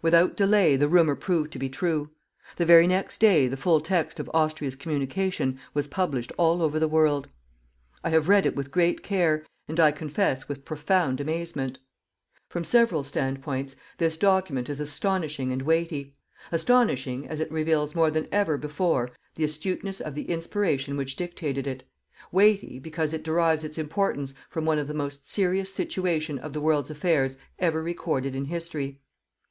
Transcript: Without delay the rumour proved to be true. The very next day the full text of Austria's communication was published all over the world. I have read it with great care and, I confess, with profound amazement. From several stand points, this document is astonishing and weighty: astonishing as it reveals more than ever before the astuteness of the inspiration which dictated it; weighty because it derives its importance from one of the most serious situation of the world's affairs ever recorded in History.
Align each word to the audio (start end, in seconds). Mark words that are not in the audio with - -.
Without 0.00 0.38
delay 0.38 0.74
the 0.74 0.88
rumour 0.88 1.14
proved 1.14 1.52
to 1.52 1.58
be 1.58 1.68
true. 1.68 2.08
The 2.56 2.64
very 2.64 2.86
next 2.86 3.20
day 3.20 3.46
the 3.46 3.58
full 3.58 3.82
text 3.82 4.18
of 4.18 4.30
Austria's 4.32 4.74
communication 4.74 5.60
was 5.74 5.86
published 5.86 6.32
all 6.38 6.62
over 6.62 6.78
the 6.78 6.88
world. 6.88 7.28
I 8.02 8.08
have 8.08 8.26
read 8.26 8.46
it 8.46 8.56
with 8.56 8.70
great 8.70 9.02
care 9.02 9.44
and, 9.68 9.78
I 9.78 9.92
confess, 9.92 10.48
with 10.48 10.64
profound 10.64 11.20
amazement. 11.20 11.78
From 12.48 12.64
several 12.64 13.04
stand 13.04 13.42
points, 13.42 13.76
this 13.98 14.16
document 14.16 14.70
is 14.70 14.80
astonishing 14.80 15.52
and 15.52 15.60
weighty: 15.60 16.16
astonishing 16.50 17.28
as 17.28 17.38
it 17.38 17.52
reveals 17.52 17.94
more 17.94 18.10
than 18.10 18.28
ever 18.32 18.56
before 18.56 19.10
the 19.34 19.44
astuteness 19.44 20.00
of 20.00 20.14
the 20.14 20.30
inspiration 20.30 20.96
which 20.96 21.16
dictated 21.16 21.66
it; 21.66 21.86
weighty 22.32 22.78
because 22.78 23.12
it 23.12 23.22
derives 23.22 23.62
its 23.62 23.76
importance 23.76 24.32
from 24.48 24.64
one 24.64 24.78
of 24.78 24.88
the 24.88 24.94
most 24.94 25.30
serious 25.30 25.70
situation 25.70 26.38
of 26.38 26.54
the 26.54 26.62
world's 26.62 26.90
affairs 26.90 27.36
ever 27.58 27.82
recorded 27.82 28.34
in 28.34 28.46
History. 28.46 29.00